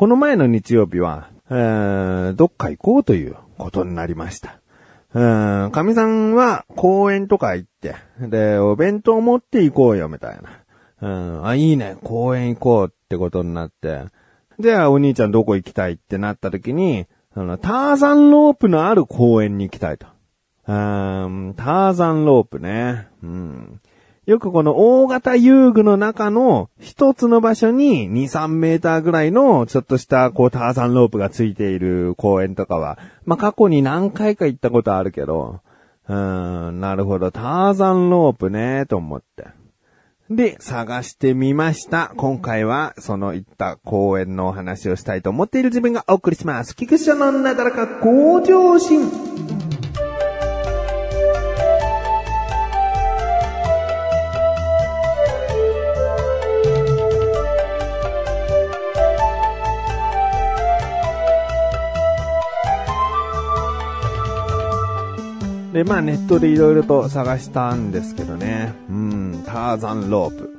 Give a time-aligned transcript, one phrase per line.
[0.00, 4.58] この前の日曜日は、えー、どっか行こうということになりました。
[5.12, 11.06] うん、神さんは公園とか行って、で、お弁当持って行こうよ、みたいな。
[11.06, 14.04] うん、あ、いいね、公園行こうってことになって、
[14.58, 20.06] じゃあお兄ちゃんどこ行きたいってなった時に、あの、ターザンロープのある公園に行きたいと。
[20.66, 23.08] うん、ターザンロープね。
[23.22, 23.80] うん。
[24.30, 35.58] よくこの大型遊具の中の一つの場所に2、3メーターぐらいのちょっとしたこうターザンロープがついている公園とかは、まあ、過去に何回か行ったことあるけど、
[36.08, 39.48] うーん、なるほど、ターザンロープね、と思って。
[40.30, 42.12] で、探してみました。
[42.16, 46.76] 今回は、その行った公園のお話をしたいと思っている自分がお送りします。
[46.76, 49.59] 菊池のなだらか向上心。
[65.80, 68.74] で、まあネットでいろいろと探したんですけどね。
[68.90, 70.50] うん、ターザンロープ。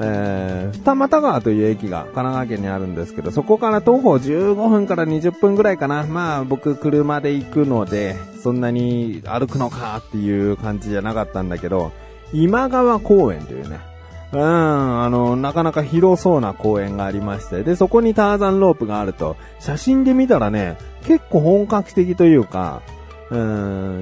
[0.00, 6.02] えー、二俣川という駅が神奈川県にあるんですけど、そこから徒歩15分から20分ぐらいかな。
[6.08, 11.92] まあ僕車で行くので、そんなに歩くのかっていう感じじゃなかったんだけど、
[12.32, 13.78] 今川公園というね。
[14.32, 22.82] うん、あの、なかなか広そうな公園がありまして、で、そこにターザンロープがあると、写真で見たらね、結構本格的というか、
[23.32, 23.34] う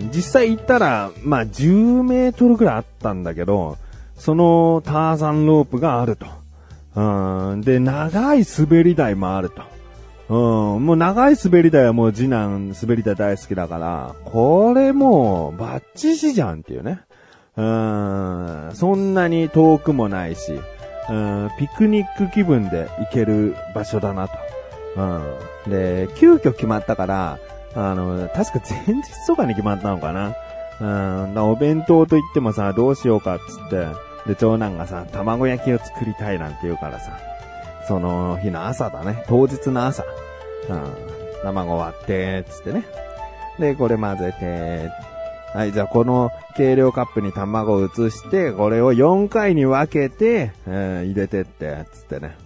[0.03, 3.79] ん、実際行ったら、まあ、10メートルぐらいあったんだけど、
[4.17, 6.27] そのターザンロープがあると。
[6.97, 9.63] うん、で、長い滑り台もあると。
[10.29, 17.01] うん、もう長い滑り台はもう次男滑り台大好きだから、これもうバッチシじゃんっていうね。
[17.57, 20.59] うん、そんなに遠くもないし、
[21.09, 24.35] うん、ピクニック気分で行ける場所だなと。
[24.97, 27.39] うん、で、急遽決まったから、
[27.75, 30.35] あの、確か前日とかに決まったのかな。
[30.81, 33.87] うん、だお弁当と言ってもさ、どうしようかっつって、
[34.27, 37.19] で、長男がさ、卵焼きを作りたいなんて言うからさ、
[37.87, 40.05] その日の朝だね、当日の朝、
[40.69, 40.95] うん、
[41.43, 42.85] 卵割って、つってね。
[43.59, 44.91] で、これ混ぜて、
[45.53, 50.75] はい、じゃあこの計量カップに卵を移して、これを4回に分けて、うん、
[51.07, 52.37] 入れてって、つってね。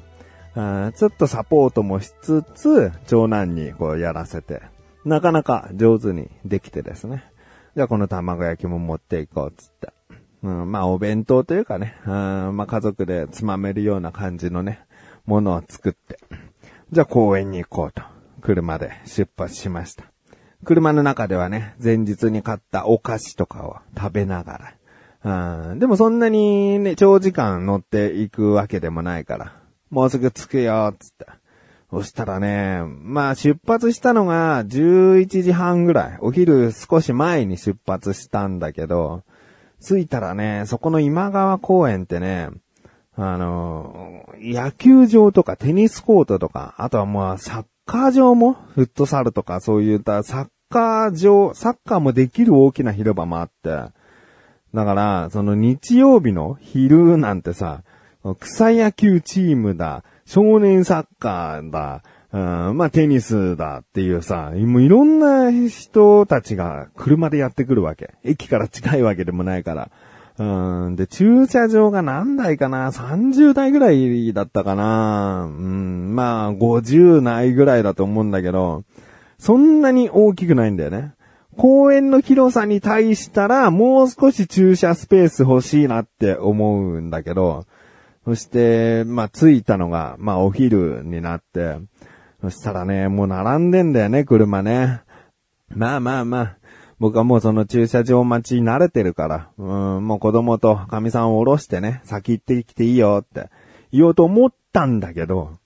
[0.57, 4.63] うんちょっとサポートもしつつ、長男にこうやらせて、
[5.05, 7.25] なかなか上手にできてですね。
[7.77, 9.93] じゃあこの卵焼きも持っていこうっ、つって。
[10.43, 14.81] うん、まあお弁当というかね、うん、まあ家族でつまめるような感じのね、
[15.27, 16.19] ものを作って。
[16.93, 18.03] じゃあ公園に行こうと、
[18.41, 20.05] 車で出発しました。
[20.65, 24.75] 車の中ではね、前日に買ったお菓子とかを食べなが
[25.23, 25.71] ら。
[25.71, 29.57] うん、でもそんなにね、長時間乗っていくわけでもないから、
[29.91, 31.27] もうすぐ着くよ、つって。
[31.95, 36.19] そしたらね、まあ出発したのが11時半ぐらい。
[36.21, 39.23] お昼少し前に出発したんだけど、
[39.81, 42.49] 着いたらね、そこの今川公園ってね、
[43.15, 53.71] あの、野球場とかテニスコートとか、あとはもうサッカー場も、フットサルとかそういったサッカー場、サッカーもできる大きな広場もあって、
[54.75, 57.85] だから、その日曜日の昼なんてさ、
[58.41, 62.03] 草野球チームだ、少年サッカーだ、
[62.33, 68.15] うん、まあテニスだっていうさ、もういろんな人たちが車でやってくるわけ。
[68.25, 69.91] 駅から近いわけでもないから。
[70.37, 75.45] うん、で、駐車場が何台かな ?30 台ぐらいだったかな？
[75.45, 78.83] うん、まあ50ないぐらいだと思うんだけど、
[79.39, 81.13] そんなに大きくないんだよね。
[81.57, 87.65] 公園の広さに対したら、もう少し駐車スペース欲しいなって思うんだけど、
[88.25, 91.77] そして、まあ、着いたのが、まあ、お昼になって、
[92.41, 95.03] そしたらね、もう並んでんだよね、車ね。
[95.69, 96.57] まあまあまあ、
[96.99, 99.65] 僕はもうその駐車場待ち慣れてるから、う
[99.99, 103.51] ん、もう子供と神さんを降ろしてね、先行ってきていいよって
[103.93, 105.59] 言おうと思ったんだけど、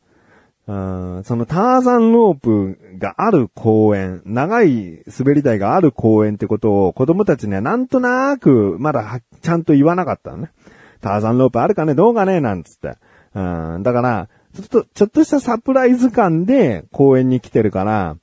[0.66, 10.50] うん、そのターザンロープがある公園、長い滑り台がある公園ってことを子供たちにはなんとなくまだちゃんと言わなかったのね。
[11.00, 11.94] ターザンロープあるかね？
[11.94, 12.40] どうかね？
[12.40, 12.96] なんつって。
[13.34, 13.40] う
[13.78, 18.16] ん、だから、ちょっと、ちょっとしたサプライズ感で公園に来てるから、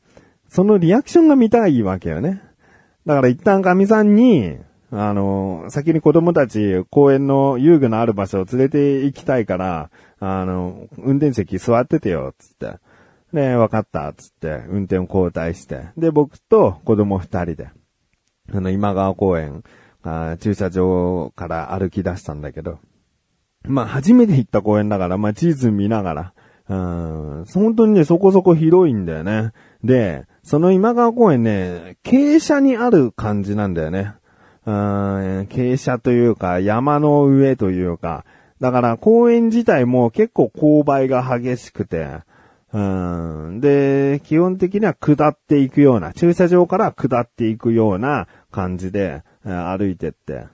[0.50, 2.42] そのリアクションが見たいわけよね。
[3.06, 4.58] だから一旦神さんに、
[4.92, 9.90] あの、先に子供たち公園の遊具のある場所を連れて行きたいから、
[10.20, 12.78] あの、運転席座っててよ、つって。
[13.34, 15.88] で、分かった、つって、運転を交代して。
[15.98, 17.70] で、僕と子供二人で、
[18.54, 19.64] あの、今川公園、
[20.06, 22.80] あ駐車場から歩き出したんだけど、
[23.64, 26.34] まあ、初めて行った公園だから、まあ、地図見ながら、
[26.70, 29.52] うん、本当にね、そこそこ広いんだよね。
[29.84, 34.14] で、その今川公園ね、傾斜にある感じなんだよね。
[34.66, 34.74] うん、
[35.44, 38.26] 傾斜というか、山の上というか、
[38.60, 42.20] だから公園自体も結構勾配が激しくて、
[42.74, 49.24] うん、で、基本的には下っていくような、駐車場から下っていくような感じで。
[49.46, 50.48] 歩いてって。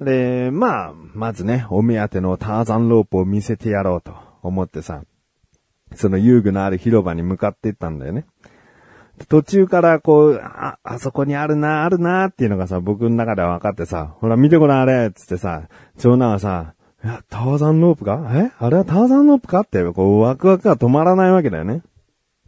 [0.00, 5.02] で、まあ、まずね、お目当てのターザンロープを見せてやろうと思ってさ、
[5.94, 8.26] その遊具のある広場に向かっていったんだよね。
[9.28, 15.68] 途中からこう、あ、あそこにあるな、あるなっていうのがさ、僕の中では分かってさ、ほら見てごらんあれつってさ、
[15.98, 16.74] 長男はさ、
[17.04, 18.30] いや、ターザンロープか？
[18.34, 18.50] え？
[18.58, 19.60] あれはターザンロープか？
[19.60, 21.82] って、こう、ワクワクが止まらないわけだよね。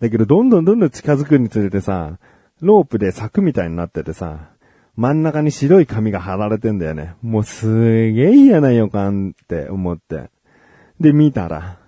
[0.00, 2.18] だけど、どんどんどんどん近づくにつれてさ、
[2.62, 4.48] ロープで柵みたいになっててさ、
[4.96, 7.14] 真ん中に白い紙が貼られてんだよね。
[7.22, 10.30] もうすげえ嫌な予感って思って。
[11.00, 11.78] で、見たら、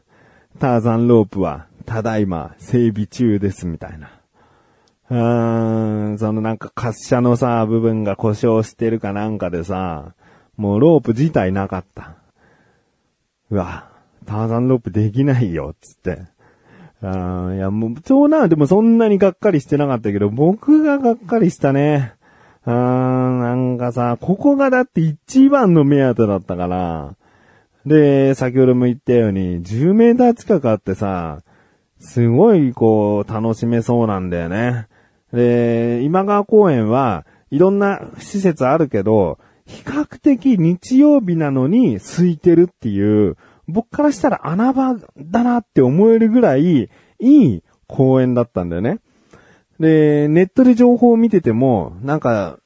[0.58, 4.10] ターザンロープは、ただいま、整備中です、みたいな。
[5.10, 10.14] うーん、そのなんか滑車のさ、部分が故障してるかなんかでさ、
[10.58, 12.16] もうロープ自体なかった。
[13.50, 13.88] うわ、
[14.26, 16.24] ターザンロープできないよ、つって。
[17.00, 22.17] あいや、もう、長男はでもそんなにがっかりしてなかったけど、僕ががっかりしたね。
[22.64, 27.14] あーんなんかさ、ここがだって一番の目当てだったから、
[27.86, 31.42] で、先ほども言ったように、10メーター近くあってさ、
[32.00, 34.86] すごいこう、楽しめそうなんだよね。
[35.32, 46.88] で、今川公園はいろんな施設あるけど、比較的日曜日なのに空いてるっていう、僕からしたら穴場だなって思えるぐらい
[47.20, 49.00] いい公園だったんだよね。
[49.80, 52.58] で、ネットで情報を見てても、なんか、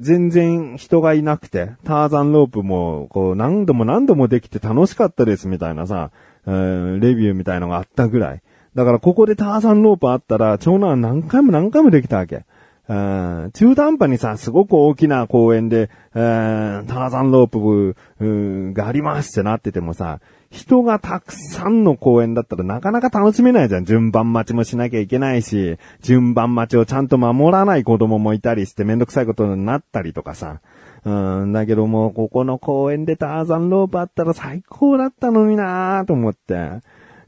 [0.00, 6.10] 全然人がいなくて、ターザンロープも、こう、何度も何度もできて楽しかったですみたいなさ、
[6.46, 8.42] えー、レビューみたいのがあったぐらい。
[8.74, 12.44] だからここでターザンロープあったら、長男は何回も何回もできたわけ。
[12.88, 23.84] うん、中途半端にさ、すごく大きな公園で、ターザンロープがありますってなっててもさ、人がたくさんの公園だったらなかなか楽しめないじゃん。
[23.84, 30.60] 順番待ちもしなきゃいけないし、順番待ちをちゃんと守らない子供もいたりしてめんどくさいことになったりとかさ。
[31.04, 36.80] うん、だけどもう、ここの公園でターザンロープあったら最高だったのになーと思って。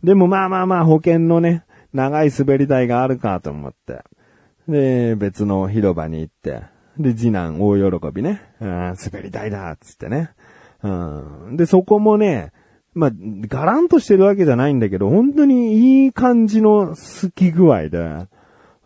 [0.02, 4.02] でもまあまあまあ保険のね、長い滑り台があるかと思って。
[4.68, 6.62] で、別の広場に行って、
[6.98, 8.42] で、次男大喜びね。
[8.60, 10.30] うん、滑り台だっつってね。
[10.82, 10.88] う
[11.52, 11.56] ん。
[11.56, 12.52] で、そこもね、
[12.94, 18.26] まあ、ガランとしてるわけじゃないんだけど、本当にいい感じの好き具合で、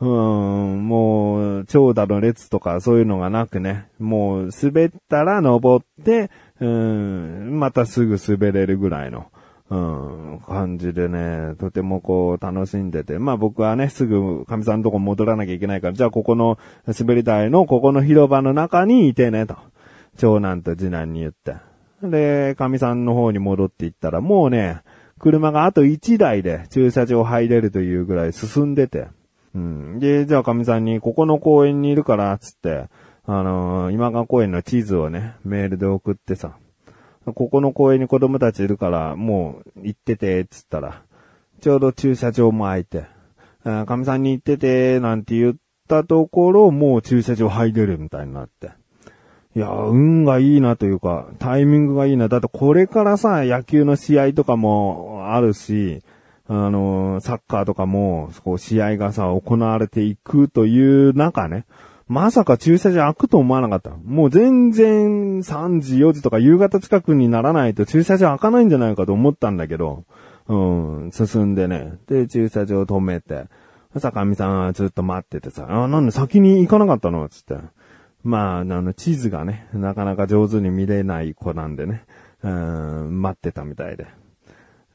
[0.00, 6.30] うん、もう、長蛇の列とかそういうのがなくね、もう滑ったら登って、
[6.60, 9.26] うん、またすぐ滑れるぐらいの、
[9.70, 19.56] うん、感じでね、とてもこう楽しんでて、まあ僕はね、すぐ神さんのとこ戻らなきゃいけないから、じゃあここの滑り台のここの広場の中にいてね、と。
[20.16, 21.56] 長男と次男に言って。
[22.02, 24.82] で、神さんの方に戻っていったら、もうね、
[25.18, 29.08] 車があと1台で駐車場入れるというぐらい進んでて。
[29.54, 29.98] うん。
[29.98, 32.88] で、じゃあ神さんに、ここの公園にいるから、つって、
[33.26, 36.56] あのー、今川公園の地図をね、メールで送ってさ、
[37.24, 41.02] ここの公園に子供たちいるから、もう行ってて、つったら、
[41.60, 43.06] ちょうど駐車場も空いて、
[43.86, 45.54] 神さんに行ってて、なんて言っ
[45.88, 48.72] たところ、もう駐車場入れるみたいになって。
[49.56, 52.28] いや、運がいいなというか、タイミングがいいな。
[52.28, 56.02] だってこれからさ、野球の試合とかもあるし、
[56.48, 61.66] あの、サッカーとかも、こう試合がさ、行われていくという中ね、
[62.08, 63.90] まさか駐車場開くと思わなかった。
[64.04, 70.04] もう全然3時、4時とか夕方近くにならないと駐車場開かないんじゃないかと思ったんだけど、
[70.48, 71.94] うん、進んでね。
[72.08, 73.46] で、駐車場止めて。
[73.96, 77.28] 坂上さんはずっと待っててさ、あ、なんで先に行かなかったの？
[77.28, 77.54] つって。
[78.24, 82.04] まあ、あの、地図がね、なかなか上手に見れない子なんでね、
[82.42, 84.06] うん、待ってたみたいで。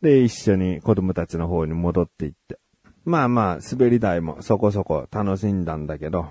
[0.01, 2.57] で、一緒に子供たちの方に戻って行って。
[3.05, 6.27] まあまあ、滑り台もそこそこ楽しんだんだけど、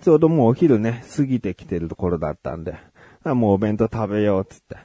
[0.00, 2.76] ちょうどもうお昼ね、過ぎてきてるところだったんで、
[3.24, 4.76] もうお弁当食べようっつって。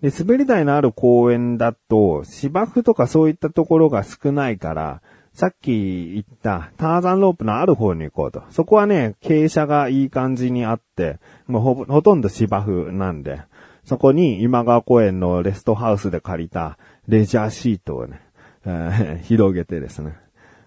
[0.00, 5.02] で、滑り台のある公園だと、芝生とかそういったところが少ないから、
[5.34, 8.44] さっき言ったターザンロープのある方に行こうと。
[8.50, 13.42] そこはね、傾斜がいい感じにあって、もうほほとんど芝生なんで、
[13.84, 18.20] そこに今川公園のレストハウスで借りたレジャーシートをね、
[18.64, 20.16] えー、 広げてですね、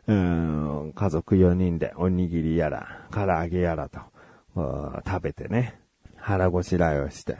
[0.07, 4.01] うん、家族4人でおにぎりやら、唐揚げやらと、
[5.05, 5.79] 食べてね、
[6.17, 7.37] 腹ごしらえをして。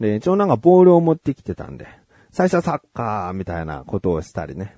[0.00, 1.86] で、長男がボールを持ってきてたんで、
[2.30, 4.76] 最初はサッカーみたいなことをしたりね、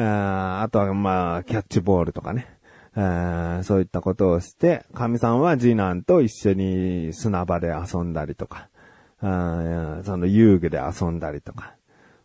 [0.00, 2.46] ああとはまあ、キャッチボールとかね。
[3.62, 8.68] そういったことをして、神さんは次男と一緒に砂場で遊んだりとか、
[9.20, 11.74] あその遊具で遊んだりとか、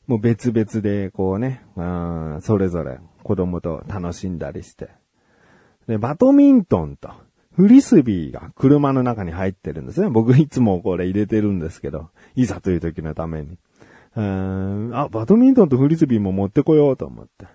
[0.07, 1.63] もう別々でこうね、
[2.41, 4.89] それぞれ子供と楽しんだりして。
[5.87, 7.11] で、バドミントンと、
[7.55, 10.09] フリスビーが車の中に入ってるんですね。
[10.09, 13.59] 僕いつもこれ入れてるんですけど、いざという時のために。
[14.15, 17.45] あ、バドミントンとフリスビーも持ってこようと思って。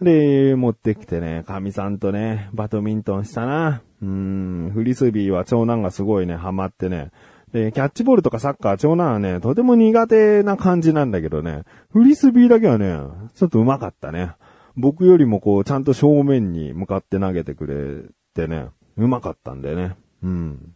[0.00, 3.82] で、持ってきてね、神さんとね、バドミントンしたな。
[4.02, 7.10] うん、フリスビーは長男がすごいね、ハマってね。
[7.52, 12.98] で、キャッチボールとかサッカー、長男はね、とても苦手な感じなんだけどね、フリスビーだけはね、
[13.34, 14.32] ちょっと上手かったね。
[14.76, 19.96] 僕よりもこう、ちゃんと正面に向かって投げてくれてね、上手かったんだよね。
[20.24, 20.74] うん。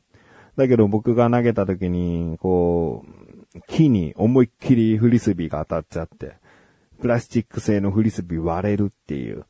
[0.57, 3.05] だけど僕が投げた時に、こ
[3.55, 6.35] う、木に思いっきりフリスビーが当たっちゃって、
[7.01, 9.45] プラスチック製のフリスビー割れるっていう。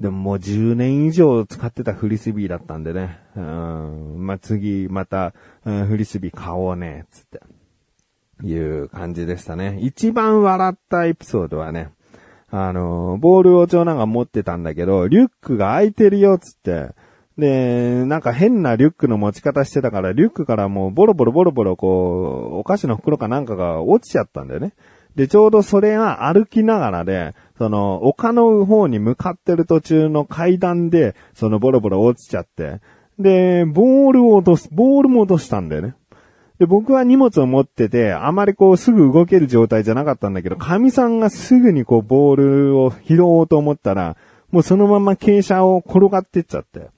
[0.00, 3.20] でももう10年以上使ってたフリスビーだったんでね。
[3.36, 4.26] うん。
[4.26, 5.34] まあ、次、また、
[5.64, 7.40] うん、フリスビー買おうね、つって。
[8.42, 9.78] いう感じでしたね。
[9.80, 11.90] 一番笑ったエピソードはね、
[12.50, 16.90] あの、ボールを長男が持ってたんだけど、リュックが開いてるよ、つって。
[17.38, 24.72] で、なんか変なリュックの持ち方してたから、リュックからもうボロボロボロボロこう、お菓子の袋かなんかが落ちちゃったんだよね。
[25.16, 32.80] で、ちょうどそれが歩きながらで、その、丘の方に向かってる途中の階段で、そのボロボロ落ちちゃって、
[33.18, 35.94] で、ボールを落とす、ボールも落としたんだよね。
[36.58, 44.16] で、僕は荷物を持ってて、あまりこうすぐ動ける状態じゃなかったんだけど、神さんがすぐにこうボールを拾おうと思ったら、
[44.50, 46.88] もうそのまま傾斜を転がってっちゃって。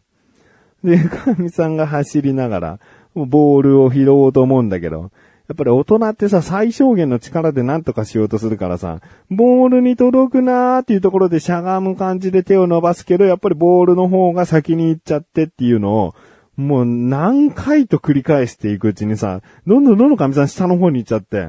[0.84, 2.78] で、神さんが走りながら、
[3.14, 5.10] ボールを拾おうと思うんだけど、
[5.48, 9.00] やっぱり大人ってさ、最小限の力で何とかしようとするからさ、
[9.30, 16.14] ボールに届くなーっていうところでしゃがむ感じで手を伸ばすけど、やっぱりボールの方が先に行っちゃってっていうのを、
[16.56, 21.48] もう何回と繰り返していくうちにさ、どんどんどんどん神さん下の方に行っちゃって。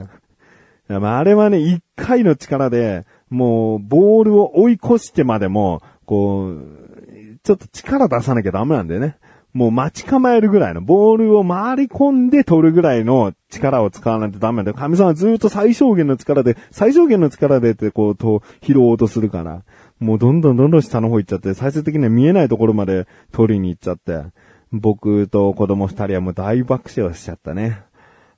[0.90, 9.18] あれはね、一回の力で、もう、ボールを追い越してまでも、こう、ちょっと力出さなきゃダメなんだよね。
[9.58, 14.76] もう待ち構えるぐらいの、ボールを回り込んで取るぐらいの力を使わないとダメだよ。
[14.76, 19.64] 神様はずっと最小限の力で、最小限の力でってこう、と、拾おうとするから、
[20.00, 24.26] もうどんどんどんどん下の方行っちゃって、最終的には見えないところまで取りに行っちゃって、
[24.72, 27.82] 僕と子供二人はもう大爆笑しちゃったね。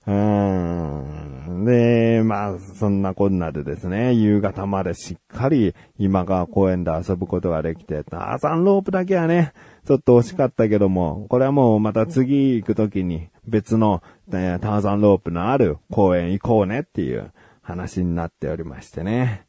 [0.07, 1.65] うーん。
[1.65, 9.53] で、まあ、そんなこんなでですね、夕方までしっかり今川公園で遊ぶことができて、ターザンロープだけはね、
[9.85, 14.01] ちょっと惜しかったけども、これはもうまた次行くときに別の、
[14.31, 19.45] えターザンロープのある公園行こうねっていう話になっておりましてね。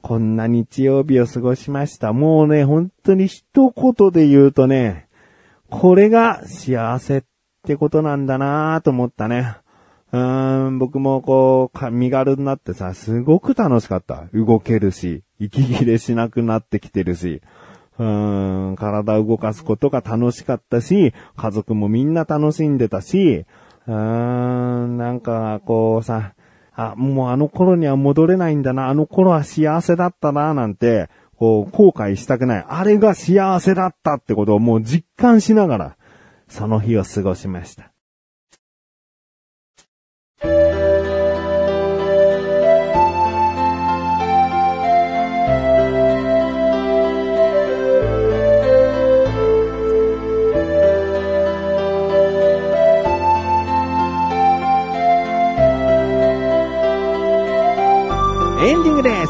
[0.00, 2.12] こんな日曜日を過ごしました。
[2.12, 5.06] もうね、本当に一言で言うとね、
[5.70, 7.22] これが幸せっ
[7.64, 9.61] てことなんだなぁと思ったね。
[10.12, 14.24] うーん、僕もこう、身軽になってさ、すごく楽しかった。
[14.34, 17.40] 動けるし、息切れしなくなってきてるし、
[17.98, 23.46] うーん、体を動かすことが楽しかったし、家族もみんな楽しんでたし、
[23.86, 23.94] うー
[24.86, 26.34] ん、なんかこうさ、
[26.74, 32.64] あ、もうあの頃には戻れないんだな、あの頃は幸せだったな、なんて、こう、後悔したくない。
[32.68, 35.96] あれが幸せだったってことをもう実感しながら、
[36.48, 37.91] その日を過ごしました。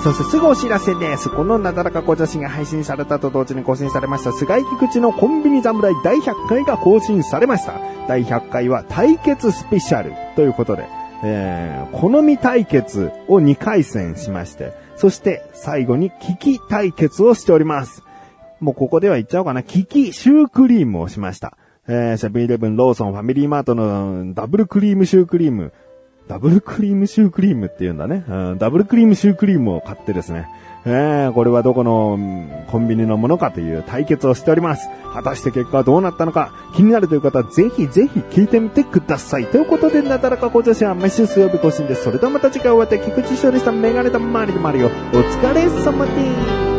[0.03, 1.31] そしてすぐお知らせです。
[1.31, 7.75] このなだらか小女子が配信されたと同時に更新されました、菅井菊池のコンビニ侍第100回が更新されました。
[8.09, 10.89] 第100回は対決スペシャルということで、
[11.23, 18.03] えー、好み対決を2回戦しまして、そして最後に危機対決をしております。
[18.61, 19.63] もうここでは言っちゃおうかな。
[19.63, 21.57] 危機シュークリームをしました。
[21.89, 25.73] えー、セブンイレブン、ローソン、ファミリーマートのダブルクリームシュークリーム。
[26.29, 28.25] ダブルクリームシュークリームって言うんだね。
[28.29, 30.47] うん、ダブルクリームシュークリームを買ってですね。
[30.85, 32.19] えー、これはどこの、
[32.71, 34.89] コンビニのものかという対決をしております。
[35.13, 39.47] 果たして結果はどうなったのか、気になるという方はぜひぜひ聞いてみてください。
[39.47, 42.05] ということで、なだらか小女子は毎週水曜日更新です。
[42.05, 46.13] それではまた次回お会いでき菊池勝利さん、メガネたまりでマリオ、お疲れ様で
[46.69, 46.72] す。